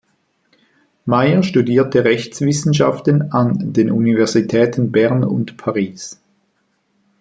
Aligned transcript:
Meyer 1.05 1.43
studierte 1.43 2.03
Rechtswissenschaften 2.05 3.31
an 3.31 3.71
den 3.71 3.91
Universitäten 3.91 4.91
Bern 4.91 5.23
und 5.23 5.57
Paris. 5.57 6.19